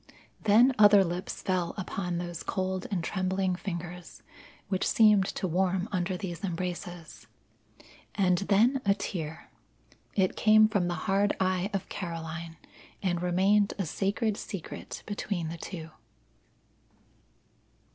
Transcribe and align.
Then 0.45 0.73
other 0.79 1.03
lips 1.03 1.43
fell 1.43 1.75
upon 1.77 2.17
those 2.17 2.41
cold 2.41 2.87
and 2.89 3.03
trembling 3.03 3.55
fingers, 3.55 4.23
which 4.67 4.87
seemed 4.87 5.27
to 5.35 5.47
warm 5.47 5.87
under 5.91 6.17
these 6.17 6.43
embraces. 6.43 7.27
And 8.15 8.39
then 8.39 8.81
a 8.83 8.95
tear. 8.95 9.51
It 10.15 10.35
came 10.35 10.67
from 10.67 10.87
the 10.87 10.95
hard 11.05 11.35
eye 11.39 11.69
of 11.71 11.87
Caroline, 11.87 12.57
and 13.03 13.21
remained 13.21 13.75
a 13.77 13.85
sacred 13.85 14.37
secret 14.37 15.03
between 15.05 15.49
the 15.49 15.57
two. 15.57 15.91